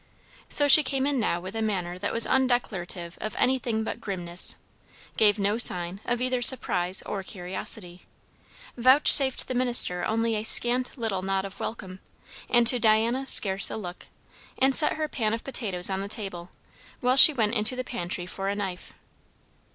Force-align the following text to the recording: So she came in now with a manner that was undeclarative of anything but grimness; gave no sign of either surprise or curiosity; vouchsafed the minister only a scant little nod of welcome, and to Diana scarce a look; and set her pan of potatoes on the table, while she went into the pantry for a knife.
So 0.49 0.67
she 0.67 0.81
came 0.81 1.05
in 1.05 1.19
now 1.19 1.39
with 1.39 1.55
a 1.55 1.61
manner 1.61 1.95
that 1.99 2.11
was 2.11 2.25
undeclarative 2.25 3.19
of 3.21 3.35
anything 3.37 3.83
but 3.83 4.01
grimness; 4.01 4.55
gave 5.15 5.37
no 5.37 5.59
sign 5.59 6.01
of 6.05 6.23
either 6.23 6.41
surprise 6.41 7.03
or 7.03 7.21
curiosity; 7.21 8.01
vouchsafed 8.75 9.47
the 9.47 9.53
minister 9.53 10.03
only 10.03 10.33
a 10.35 10.43
scant 10.43 10.97
little 10.97 11.21
nod 11.21 11.45
of 11.45 11.59
welcome, 11.59 11.99
and 12.49 12.65
to 12.65 12.79
Diana 12.79 13.27
scarce 13.27 13.69
a 13.69 13.77
look; 13.77 14.07
and 14.57 14.73
set 14.73 14.93
her 14.93 15.07
pan 15.07 15.35
of 15.35 15.43
potatoes 15.43 15.87
on 15.87 16.01
the 16.01 16.07
table, 16.07 16.49
while 16.99 17.15
she 17.15 17.31
went 17.31 17.53
into 17.53 17.75
the 17.75 17.83
pantry 17.83 18.25
for 18.25 18.47
a 18.47 18.55
knife. 18.55 18.93